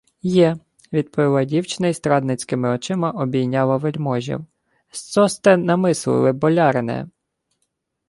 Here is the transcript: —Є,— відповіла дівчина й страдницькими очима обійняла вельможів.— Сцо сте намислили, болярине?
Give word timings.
—Є,— 0.21 0.57
відповіла 0.93 1.43
дівчина 1.43 1.87
й 1.89 1.93
страдницькими 1.93 2.69
очима 2.69 3.11
обійняла 3.11 3.77
вельможів.— 3.77 4.45
Сцо 4.91 5.29
сте 5.29 5.57
намислили, 5.57 6.31
болярине? 6.31 7.09